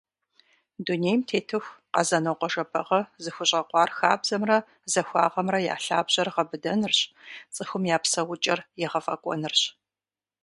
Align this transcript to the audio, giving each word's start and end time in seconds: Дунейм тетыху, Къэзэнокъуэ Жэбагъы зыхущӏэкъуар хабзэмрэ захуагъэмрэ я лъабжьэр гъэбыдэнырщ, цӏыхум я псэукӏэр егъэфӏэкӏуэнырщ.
Дунейм 0.85 1.21
тетыху, 1.29 1.73
Къэзэнокъуэ 1.93 2.47
Жэбагъы 2.53 2.99
зыхущӏэкъуар 3.23 3.89
хабзэмрэ 3.97 4.57
захуагъэмрэ 4.91 5.59
я 5.73 5.75
лъабжьэр 5.83 6.29
гъэбыдэнырщ, 6.35 6.99
цӏыхум 7.53 7.83
я 7.95 7.97
псэукӏэр 8.03 8.59
егъэфӏэкӏуэнырщ. 8.85 9.61